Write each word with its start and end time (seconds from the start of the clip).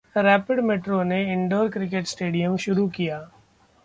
rapid 0.15 0.59
metro 0.59 1.01
ने 1.03 1.21
indoor 1.33 1.69
cricket 1.69 2.07
stadium 2.07 2.55
शुरू 2.57 2.87
किया 2.89 3.19